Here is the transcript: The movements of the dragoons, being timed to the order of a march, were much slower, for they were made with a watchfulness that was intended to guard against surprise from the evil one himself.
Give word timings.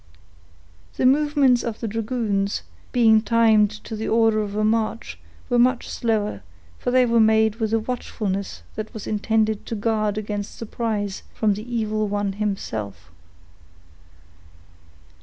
The 0.95 1.05
movements 1.05 1.61
of 1.63 1.79
the 1.79 1.87
dragoons, 1.87 2.63
being 2.91 3.21
timed 3.21 3.69
to 3.83 3.95
the 3.95 4.07
order 4.07 4.39
of 4.39 4.55
a 4.55 4.63
march, 4.63 5.19
were 5.47 5.59
much 5.59 5.87
slower, 5.87 6.41
for 6.79 6.89
they 6.89 7.05
were 7.05 7.19
made 7.19 7.57
with 7.57 7.71
a 7.71 7.77
watchfulness 7.79 8.63
that 8.73 8.95
was 8.95 9.05
intended 9.05 9.63
to 9.67 9.75
guard 9.75 10.17
against 10.17 10.57
surprise 10.57 11.21
from 11.35 11.53
the 11.53 11.71
evil 11.75 12.07
one 12.07 12.33
himself. 12.33 13.11